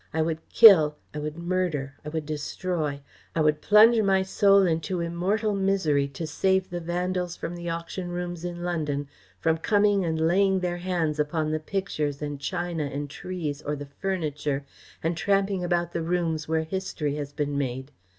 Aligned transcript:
I 0.15 0.23
would 0.23 0.39
kill, 0.49 0.95
I 1.13 1.19
would 1.19 1.37
murder, 1.37 1.93
I 2.03 2.09
would 2.09 2.25
destroy, 2.25 3.01
I 3.35 3.41
would 3.41 3.61
plunge 3.61 4.01
my 4.01 4.23
soul 4.23 4.63
into 4.65 4.99
immortal 4.99 5.53
misery 5.53 6.07
to 6.07 6.25
save 6.25 6.71
the 6.71 6.79
vandals 6.79 7.35
from 7.35 7.55
the 7.55 7.69
auction 7.69 8.09
rooms 8.09 8.43
in 8.43 8.63
London 8.63 9.07
from 9.39 9.59
coming 9.59 10.03
and 10.03 10.19
laying 10.19 10.61
their 10.61 10.77
hands 10.77 11.19
upon 11.19 11.51
the 11.51 11.59
pictures 11.59 12.19
and 12.19 12.39
china 12.41 12.85
and 12.85 13.11
trees, 13.11 13.61
or 13.61 13.75
the 13.75 13.85
furniture, 13.99 14.65
and 15.03 15.15
tramping 15.17 15.63
about 15.63 15.91
the 15.93 16.01
rooms 16.01 16.47
where 16.47 16.63
history 16.63 17.13
has 17.17 17.31
been 17.31 17.55
made. 17.55 17.91